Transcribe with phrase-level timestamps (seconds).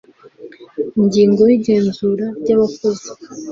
[0.99, 3.09] ingingo yigenzura ryabakozi